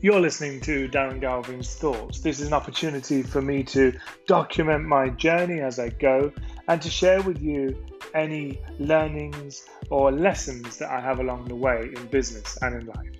You're 0.00 0.20
listening 0.20 0.60
to 0.60 0.88
Darren 0.88 1.20
Galvin's 1.20 1.74
Thoughts. 1.74 2.20
This 2.20 2.38
is 2.38 2.46
an 2.46 2.52
opportunity 2.52 3.20
for 3.20 3.42
me 3.42 3.64
to 3.64 3.92
document 4.28 4.84
my 4.84 5.08
journey 5.08 5.58
as 5.58 5.80
I 5.80 5.88
go 5.88 6.30
and 6.68 6.80
to 6.80 6.88
share 6.88 7.20
with 7.22 7.42
you 7.42 7.76
any 8.14 8.60
learnings 8.78 9.66
or 9.90 10.12
lessons 10.12 10.76
that 10.76 10.88
I 10.92 11.00
have 11.00 11.18
along 11.18 11.46
the 11.46 11.56
way 11.56 11.90
in 11.96 12.06
business 12.06 12.56
and 12.62 12.76
in 12.76 12.86
life. 12.86 13.10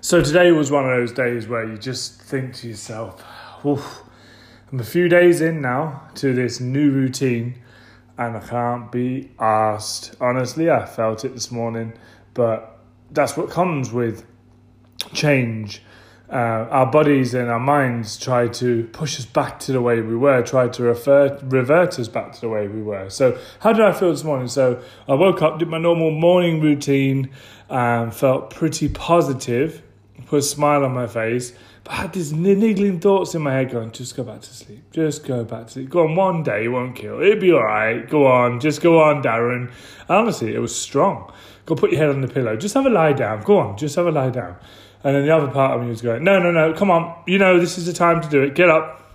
So 0.00 0.20
today 0.20 0.50
was 0.50 0.72
one 0.72 0.90
of 0.90 0.90
those 0.90 1.12
days 1.12 1.46
where 1.46 1.64
you 1.64 1.78
just 1.78 2.20
think 2.20 2.56
to 2.56 2.68
yourself, 2.68 3.24
Oof, 3.64 4.02
I'm 4.72 4.80
a 4.80 4.84
few 4.84 5.08
days 5.08 5.40
in 5.40 5.60
now 5.60 6.08
to 6.16 6.34
this 6.34 6.58
new 6.58 6.90
routine 6.90 7.62
and 8.18 8.36
I 8.36 8.40
can't 8.40 8.90
be 8.90 9.30
asked. 9.38 10.16
Honestly, 10.20 10.70
I 10.70 10.86
felt 10.86 11.24
it 11.24 11.34
this 11.34 11.50
morning, 11.50 11.92
but 12.34 12.78
that's 13.10 13.36
what 13.36 13.50
comes 13.50 13.92
with 13.92 14.24
change. 15.12 15.82
Uh, 16.28 16.66
our 16.70 16.90
bodies 16.90 17.34
and 17.34 17.48
our 17.48 17.60
minds 17.60 18.18
try 18.18 18.48
to 18.48 18.84
push 18.88 19.20
us 19.20 19.24
back 19.24 19.60
to 19.60 19.70
the 19.70 19.80
way 19.80 20.00
we 20.00 20.16
were, 20.16 20.42
try 20.42 20.66
to 20.66 20.82
refer, 20.82 21.38
revert 21.44 22.00
us 22.00 22.08
back 22.08 22.32
to 22.32 22.40
the 22.40 22.48
way 22.48 22.66
we 22.66 22.82
were. 22.82 23.08
So, 23.10 23.38
how 23.60 23.72
did 23.72 23.84
I 23.84 23.92
feel 23.92 24.10
this 24.10 24.24
morning? 24.24 24.48
So, 24.48 24.82
I 25.06 25.14
woke 25.14 25.40
up, 25.40 25.60
did 25.60 25.68
my 25.68 25.78
normal 25.78 26.10
morning 26.10 26.60
routine, 26.60 27.30
and 27.68 28.12
felt 28.12 28.50
pretty 28.50 28.88
positive, 28.88 29.82
put 30.26 30.40
a 30.40 30.42
smile 30.42 30.84
on 30.84 30.92
my 30.92 31.06
face, 31.06 31.52
I 31.88 31.94
had 31.94 32.12
these 32.12 32.32
niggling 32.32 33.00
thoughts 33.00 33.34
in 33.34 33.42
my 33.42 33.52
head 33.52 33.70
going, 33.70 33.92
just 33.92 34.16
go 34.16 34.24
back 34.24 34.40
to 34.40 34.52
sleep. 34.52 34.90
Just 34.90 35.24
go 35.24 35.44
back 35.44 35.66
to 35.66 35.72
sleep. 35.72 35.90
Go 35.90 36.04
on, 36.04 36.16
one 36.16 36.42
day 36.42 36.64
it 36.64 36.68
won't 36.68 36.96
kill. 36.96 37.20
It'll 37.22 37.40
be 37.40 37.52
all 37.52 37.62
right. 37.62 38.08
Go 38.08 38.26
on. 38.26 38.60
Just 38.60 38.82
go 38.82 39.00
on, 39.02 39.22
Darren. 39.22 39.70
honestly, 40.08 40.54
it 40.54 40.58
was 40.58 40.76
strong. 40.76 41.32
Go 41.64 41.74
put 41.74 41.92
your 41.92 42.00
head 42.00 42.10
on 42.10 42.20
the 42.20 42.28
pillow. 42.28 42.56
Just 42.56 42.74
have 42.74 42.86
a 42.86 42.90
lie 42.90 43.12
down. 43.12 43.42
Go 43.42 43.58
on. 43.58 43.76
Just 43.76 43.96
have 43.96 44.06
a 44.06 44.10
lie 44.10 44.30
down. 44.30 44.56
And 45.04 45.14
then 45.14 45.26
the 45.26 45.34
other 45.34 45.48
part 45.48 45.76
of 45.76 45.82
me 45.82 45.88
was 45.88 46.02
going, 46.02 46.24
no, 46.24 46.40
no, 46.40 46.50
no. 46.50 46.72
Come 46.72 46.90
on. 46.90 47.22
You 47.26 47.38
know, 47.38 47.60
this 47.60 47.78
is 47.78 47.86
the 47.86 47.92
time 47.92 48.20
to 48.20 48.28
do 48.28 48.42
it. 48.42 48.54
Get 48.54 48.68
up. 48.68 49.05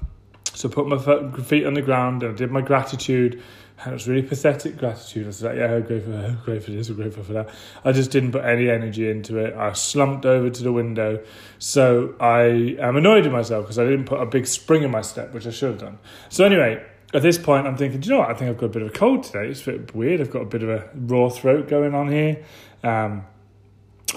So 0.53 0.69
I 0.69 0.71
put 0.71 0.87
my 0.87 0.97
feet 1.43 1.65
on 1.65 1.73
the 1.73 1.81
ground 1.81 2.23
and 2.23 2.33
I 2.33 2.35
did 2.35 2.51
my 2.51 2.61
gratitude 2.61 3.41
and 3.83 3.91
it 3.91 3.93
was 3.93 4.07
really 4.07 4.21
pathetic 4.21 4.77
gratitude. 4.77 5.23
I 5.23 5.27
was 5.27 5.41
like, 5.41 5.57
yeah, 5.57 5.73
I'm 5.73 5.81
grateful, 5.81 6.13
I'm 6.13 6.35
grateful 6.43 6.71
for 6.73 6.77
this, 6.77 6.89
I'm 6.89 6.95
grateful 6.95 7.23
for 7.23 7.33
that. 7.33 7.49
I 7.83 7.91
just 7.91 8.11
didn't 8.11 8.31
put 8.31 8.45
any 8.45 8.69
energy 8.69 9.09
into 9.09 9.37
it. 9.37 9.55
I 9.55 9.73
slumped 9.73 10.25
over 10.25 10.51
to 10.51 10.63
the 10.63 10.71
window. 10.71 11.23
So 11.57 12.13
I 12.19 12.77
am 12.79 12.95
annoyed 12.95 13.23
with 13.23 13.33
myself 13.33 13.65
because 13.65 13.79
I 13.79 13.85
didn't 13.85 14.05
put 14.05 14.21
a 14.21 14.25
big 14.25 14.45
spring 14.45 14.83
in 14.83 14.91
my 14.91 15.01
step, 15.01 15.33
which 15.33 15.47
I 15.47 15.49
should 15.49 15.71
have 15.71 15.79
done. 15.79 15.97
So 16.29 16.45
anyway, 16.45 16.85
at 17.13 17.23
this 17.23 17.39
point, 17.39 17.65
I'm 17.65 17.75
thinking, 17.75 18.01
do 18.01 18.09
you 18.09 18.15
know 18.15 18.21
what? 18.21 18.29
I 18.29 18.35
think 18.35 18.51
I've 18.51 18.57
got 18.57 18.67
a 18.67 18.69
bit 18.69 18.81
of 18.83 18.89
a 18.89 18.91
cold 18.91 19.23
today. 19.23 19.49
It's 19.49 19.65
a 19.67 19.71
bit 19.71 19.95
weird. 19.95 20.21
I've 20.21 20.31
got 20.31 20.43
a 20.43 20.45
bit 20.45 20.61
of 20.61 20.69
a 20.69 20.87
raw 20.93 21.29
throat 21.29 21.67
going 21.67 21.95
on 21.95 22.11
here. 22.11 22.43
Um, 22.83 23.25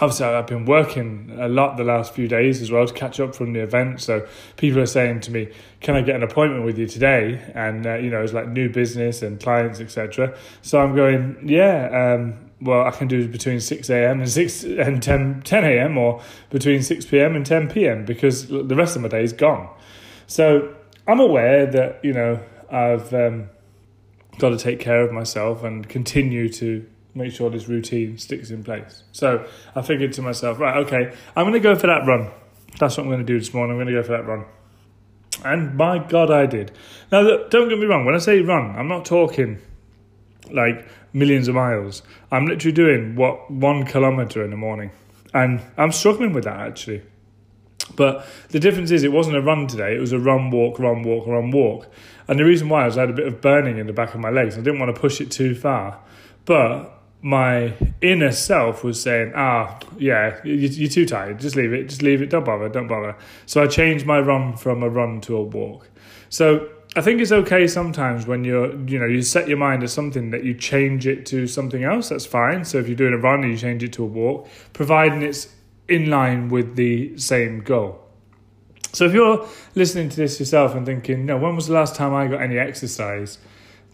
obviously 0.01 0.27
I've 0.27 0.47
been 0.47 0.65
working 0.65 1.37
a 1.39 1.49
lot 1.49 1.77
the 1.77 1.85
last 1.85 2.15
few 2.15 2.27
days 2.27 2.61
as 2.61 2.71
well 2.71 2.87
to 2.87 2.93
catch 2.93 3.21
up 3.21 3.35
from 3.35 3.53
the 3.53 3.61
event. 3.61 4.01
So 4.01 4.27
people 4.57 4.81
are 4.81 4.87
saying 4.87 5.21
to 5.21 5.31
me, 5.31 5.49
"Can 5.81 5.95
I 5.95 6.03
get 6.03 6.17
an 6.17 6.23
appointment 6.23 6.65
with 6.65 6.79
you 6.79 6.87
today?" 6.87 7.41
And 7.55 7.87
uh, 7.87 7.95
you 7.97 8.11
know, 8.11 8.23
it's 8.23 8.33
like 8.33 8.49
new 8.49 8.69
business 8.69 9.23
and 9.23 9.41
clients, 9.41 9.81
etc. 9.81 10.37
So 10.63 10.81
I'm 10.81 10.95
going, 10.95 11.37
yeah. 11.47 12.15
Um, 12.15 12.51
well, 12.61 12.87
I 12.87 12.93
can 12.93 13.09
do 13.09 13.29
between 13.29 13.61
six 13.61 13.91
a.m. 13.91 14.21
and 14.21 14.31
six 14.31 14.65
and 14.65 15.03
10, 15.03 15.43
10 15.45 15.65
a.m. 15.65 15.99
or 15.99 16.23
between 16.51 16.83
six 16.83 17.05
p.m. 17.05 17.37
and 17.37 17.45
ten 17.45 17.69
p.m. 17.69 18.05
because 18.05 18.49
the 18.49 18.75
rest 18.75 18.97
of 18.97 19.03
my 19.03 19.09
day 19.09 19.23
is 19.23 19.33
gone. 19.33 19.69
So 20.27 20.75
I'm 21.07 21.21
aware 21.21 21.67
that 21.67 22.01
you 22.03 22.13
know 22.13 22.41
I've 22.71 23.13
um, 23.13 23.51
got 24.39 24.51
to 24.51 24.57
take 24.57 24.81
care 24.81 25.03
of 25.03 25.13
myself 25.13 25.63
and 25.63 25.89
continue 25.89 26.49
to 26.55 26.87
make 27.15 27.33
sure 27.33 27.51
this 27.51 27.69
routine 27.69 28.19
sticks 28.19 28.51
in 28.51 28.65
place. 28.65 29.05
So 29.13 29.47
I 29.75 29.83
figured 29.83 30.13
to 30.15 30.23
myself, 30.23 30.59
right, 30.59 30.77
okay, 30.79 31.15
I'm 31.37 31.45
going 31.45 31.53
to 31.55 31.61
go 31.61 31.75
for 31.75 31.87
that 31.87 32.07
run. 32.07 32.31
That's 32.79 32.97
what 32.97 33.05
I'm 33.05 33.11
going 33.11 33.21
to 33.21 33.25
do 33.25 33.39
this 33.39 33.55
morning. 33.55 33.77
I'm 33.77 33.85
going 33.85 33.95
to 33.95 34.01
go 34.01 34.07
for 34.07 34.13
that 34.13 34.27
run. 34.27 34.45
And 35.45 35.77
my 35.77 35.99
God, 35.99 36.31
I 36.31 36.47
did. 36.47 36.73
Now, 37.13 37.23
don't 37.49 37.69
get 37.69 37.79
me 37.79 37.87
wrong. 37.87 38.05
When 38.05 38.15
I 38.15 38.19
say 38.19 38.41
run, 38.41 38.77
I'm 38.77 38.89
not 38.89 39.05
talking 39.05 39.61
like 40.51 40.87
millions 41.13 41.49
of 41.49 41.55
miles. 41.55 42.03
I'm 42.31 42.47
literally 42.47 42.73
doing 42.73 43.17
what 43.17 43.51
one 43.51 43.85
kilometer 43.85 44.43
in 44.45 44.51
the 44.51 44.57
morning. 44.57 44.91
And 45.33 45.63
I'm 45.77 45.93
struggling 45.93 46.33
with 46.33 46.45
that 46.45 46.61
actually. 46.61 47.03
But 47.97 48.27
the 48.49 48.61
difference 48.61 48.91
is, 48.91 49.05
it 49.05 49.13
wasn't 49.13 49.37
a 49.37 49.43
run 49.43 49.67
today. 49.67 49.97
It 49.97 50.01
was 50.01 50.13
a 50.13 50.19
run, 50.19 50.51
walk, 50.51 50.79
run, 50.79 51.03
walk, 51.03 51.27
run, 51.27 51.51
walk. 51.51 51.87
And 52.27 52.39
the 52.39 52.45
reason 52.45 52.69
why 52.69 52.87
is 52.87 52.97
I 52.97 53.03
had 53.03 53.11
a 53.11 53.15
bit 53.15 53.27
of 53.27 53.41
burning 53.41 53.79
in 53.79 53.87
the 53.87 53.93
back 53.93 54.15
of 54.15 54.21
my 54.21 54.31
legs. 54.31 54.57
I 54.57 54.63
didn't 54.63 54.81
want 54.81 54.95
to 54.95 55.01
push 55.01 55.21
it 55.21 55.31
too 55.31 55.55
far. 55.55 56.01
But 56.47 56.94
my 57.25 57.73
inner 58.03 58.31
self 58.31 58.85
was 58.85 59.01
saying, 59.01 59.33
ah, 59.35 59.79
yeah, 59.97 60.39
you're 60.45 60.91
too 60.91 61.07
tired. 61.07 61.41
Just 61.41 61.57
leave 61.57 61.73
it. 61.73 61.89
Just 61.89 62.03
leave 62.03 62.21
it. 62.21 62.29
Don't 62.29 62.45
bother. 62.45 62.69
Don't 62.69 62.87
bother. 62.87 63.17
So 63.47 63.63
I 63.63 63.67
changed 63.67 64.05
my 64.05 64.21
run 64.21 64.59
from 64.59 64.83
a 64.83 64.91
run 64.91 65.23
to 65.23 65.39
a 65.39 65.43
walk. 65.43 65.89
So 66.29 66.69
I 66.95 67.01
think 67.01 67.23
it's 67.23 67.33
okay 67.33 67.67
sometimes 67.67 68.27
when 68.27 68.45
you're, 68.45 68.79
you 68.87 68.99
know, 68.99 69.07
you 69.07 69.23
set 69.23 69.49
your 69.49 69.57
mind 69.57 69.81
to 69.81 69.89
something 69.89 70.33
that 70.33 70.45
you 70.45 70.53
change 70.53 71.07
it 71.07 71.25
to 71.27 71.47
something 71.47 71.83
else. 71.83 72.11
That's 72.11 72.27
fine. 72.27 72.63
So 72.67 72.77
if 72.77 72.89
you're 72.89 72.95
doing 72.95 73.15
a 73.15 73.19
run 73.19 73.43
and 73.43 73.51
you 73.51 73.57
change 73.57 73.83
it 73.83 73.95
to 73.95 74.03
a 74.03 74.07
walk, 74.07 74.47
providing 74.75 75.23
it's 75.23 75.49
in 75.89 76.11
line 76.11 76.51
with 76.51 76.77
the 76.77 77.17
same 77.17 77.61
goal. 77.61 78.05
So 78.93 79.07
if 79.07 79.15
you're 79.15 79.49
listening 79.75 80.11
to 80.11 80.17
this 80.17 80.39
yourself 80.39 80.75
and 80.75 80.85
thinking, 80.85 81.25
no, 81.25 81.39
when 81.39 81.57
was 81.57 81.69
the 81.69 81.73
last 81.73 81.97
time 81.97 82.13
I 82.13 82.27
got 82.27 82.43
any 82.43 82.59
exercise? 82.59 83.39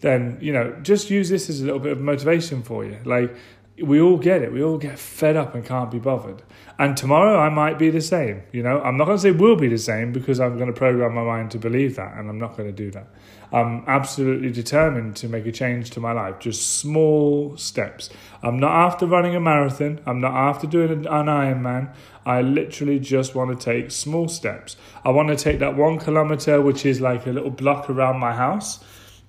Then 0.01 0.37
you 0.41 0.51
know 0.51 0.75
just 0.81 1.09
use 1.09 1.29
this 1.29 1.49
as 1.49 1.61
a 1.61 1.65
little 1.65 1.79
bit 1.79 1.93
of 1.93 2.01
motivation 2.01 2.61
for 2.61 2.85
you. 2.85 2.97
Like 3.05 3.33
we 3.81 3.99
all 3.99 4.17
get 4.17 4.41
it. 4.41 4.51
We 4.51 4.63
all 4.63 4.77
get 4.77 4.99
fed 4.99 5.35
up 5.35 5.55
and 5.55 5.65
can't 5.65 5.89
be 5.89 5.99
bothered. 5.99 6.43
And 6.77 6.97
tomorrow 6.97 7.39
i 7.39 7.49
might 7.49 7.77
be 7.77 7.89
the 7.89 8.01
same 8.01 8.43
you 8.51 8.63
know? 8.63 8.81
I'm 8.81 8.97
not 8.97 9.05
going 9.05 9.17
to 9.17 9.21
say 9.21 9.31
we'll 9.31 9.55
be 9.55 9.67
the 9.67 9.77
same 9.77 10.11
because 10.11 10.39
i'm 10.39 10.57
going 10.57 10.73
to 10.73 10.77
program 10.77 11.13
my 11.13 11.23
mind 11.23 11.51
to 11.51 11.59
believe 11.59 11.95
that 11.97 12.17
and 12.17 12.27
i'm 12.29 12.39
not 12.39 12.57
going 12.57 12.69
to 12.69 12.75
do 12.75 12.91
that. 12.91 13.07
I'm 13.53 13.83
absolutely 13.85 14.49
determined 14.49 15.17
to 15.17 15.27
make 15.27 15.45
a 15.45 15.51
change 15.51 15.89
to 15.91 15.99
my 15.99 16.13
life 16.13 16.39
just 16.39 16.77
small 16.79 17.57
steps. 17.57 18.09
I'm 18.41 18.59
not 18.59 18.71
after 18.71 19.05
running 19.05 19.35
a 19.35 19.41
marathon. 19.41 19.99
I'm 20.05 20.21
not 20.21 20.33
after 20.33 20.67
doing 20.67 20.91
an 20.91 21.03
ironman. 21.05 21.93
I 22.25 22.41
literally 22.41 22.99
just 22.99 23.35
want 23.35 23.59
to 23.59 23.63
take 23.63 23.91
small 23.91 24.29
steps. 24.29 24.77
I 25.03 25.09
want 25.09 25.29
to 25.29 25.35
take 25.35 25.59
that 25.59 25.75
one 25.75 25.99
kilometer 25.99 26.61
which 26.61 26.85
is 26.85 27.01
like 27.01 27.27
a 27.27 27.31
little 27.31 27.49
block 27.49 27.89
around 27.89 28.19
my 28.19 28.33
house 28.33 28.83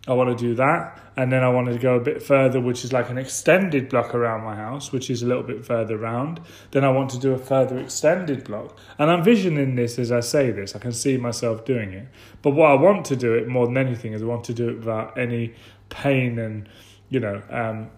I 0.08 0.14
want 0.14 0.36
to 0.36 0.44
do 0.44 0.54
that. 0.56 0.98
And 1.16 1.30
then 1.30 1.44
I 1.44 1.48
wanted 1.48 1.74
to 1.74 1.78
go 1.78 1.94
a 1.94 2.00
bit 2.00 2.22
further, 2.22 2.60
which 2.60 2.84
is 2.84 2.92
like 2.92 3.08
an 3.10 3.18
extended 3.18 3.88
block 3.88 4.14
around 4.14 4.42
my 4.42 4.56
house, 4.56 4.90
which 4.90 5.10
is 5.10 5.22
a 5.22 5.26
little 5.26 5.42
bit 5.42 5.64
further 5.64 5.96
round. 5.96 6.40
Then 6.72 6.84
I 6.84 6.88
want 6.88 7.10
to 7.10 7.18
do 7.18 7.32
a 7.32 7.38
further 7.38 7.78
extended 7.78 8.44
block. 8.44 8.78
And 8.98 9.10
I'm 9.10 9.22
visioning 9.22 9.76
this 9.76 9.98
as 9.98 10.10
I 10.10 10.20
say 10.20 10.50
this. 10.50 10.74
I 10.74 10.78
can 10.78 10.92
see 10.92 11.16
myself 11.18 11.64
doing 11.64 11.92
it. 11.92 12.08
But 12.40 12.50
what 12.50 12.70
I 12.70 12.74
want 12.74 13.04
to 13.06 13.16
do 13.16 13.34
it 13.34 13.46
more 13.46 13.66
than 13.66 13.76
anything 13.76 14.12
is 14.12 14.22
I 14.22 14.26
want 14.26 14.44
to 14.44 14.54
do 14.54 14.70
it 14.70 14.78
without 14.78 15.16
any 15.16 15.54
pain 15.90 16.38
and, 16.38 16.68
you 17.08 17.20
know, 17.20 17.42
um, 17.50 17.90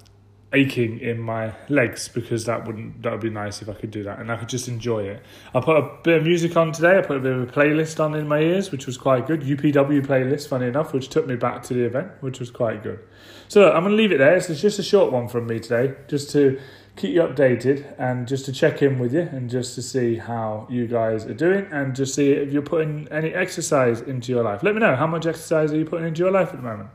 aching 0.54 0.98
in 1.00 1.20
my 1.20 1.53
legs 1.69 2.09
because 2.09 2.44
that 2.44 2.66
wouldn't 2.66 3.03
that 3.03 3.12
would 3.12 3.20
be 3.20 3.31
nice 3.31 3.60
if 3.60 3.69
I 3.69 3.75
could 3.75 3.91
do 3.91 4.03
that 4.04 4.19
and 4.20 4.31
I 4.31 4.37
could 4.37 4.48
just 4.48 4.69
enjoy 4.69 5.04
it. 5.04 5.22
I 5.54 5.60
put 5.60 5.76
a 5.76 5.91
bit 6.03 6.19
of 6.19 6.25
music 6.25 6.56
on 6.56 6.72
today. 6.72 6.98
I 6.98 7.03
put 7.03 7.16
a 7.16 7.20
bit 7.20 7.32
of 7.32 7.42
a 7.48 7.53
playlist 7.53 8.03
on 8.03 8.15
in 8.15 8.28
my 8.28 8.41
ears, 8.41 8.70
which 8.70 8.87
was 8.87 8.97
quite 8.97 9.26
good. 9.26 9.43
UPW 9.43 10.06
playlist, 10.06 10.48
funny 10.48 10.66
enough, 10.66 10.93
which 10.93 11.09
took 11.09 11.26
me 11.26 11.37
back 11.37 11.62
to 11.64 11.75
the 11.75 11.84
event, 11.84 12.12
which 12.20 12.41
was 12.41 12.50
quite 12.50 12.82
good. 12.82 13.00
So 13.48 13.60
look, 13.60 13.75
I'm 13.75 13.82
going 13.82 13.97
to 13.97 14.03
leave 14.03 14.12
it 14.12 14.19
there. 14.19 14.41
So 14.41 14.53
It's 14.53 14.62
just 14.62 14.78
a 14.78 14.82
short 14.82 15.12
one 15.12 15.28
from 15.28 15.47
me 15.47 15.60
today, 15.60 15.94
just 16.09 16.31
to 16.31 16.59
keep 16.97 17.14
you 17.14 17.22
updated 17.22 17.94
and 17.98 18.26
just 18.28 18.44
to 18.44 18.53
check 18.53 18.81
in 18.81 18.98
with 18.98 19.12
you 19.12 19.22
and 19.22 19.50
just 19.50 19.75
to 19.75 19.82
see 19.82 20.16
how 20.16 20.66
you 20.70 20.87
guys 20.87 21.26
are 21.26 21.34
doing 21.34 21.66
and 21.72 21.94
just 21.94 22.14
see 22.14 22.31
if 22.31 22.53
you're 22.53 22.62
putting 22.62 23.09
any 23.10 23.34
exercise 23.34 24.00
into 24.00 24.31
your 24.31 24.44
life. 24.44 24.62
Let 24.62 24.75
me 24.75 24.81
know 24.81 24.94
how 24.94 25.06
much 25.06 25.26
exercise 25.26 25.72
are 25.72 25.76
you 25.76 25.84
putting 25.84 26.06
into 26.06 26.20
your 26.20 26.31
life 26.31 26.48
at 26.50 26.56
the 26.56 26.62
moment. 26.62 26.91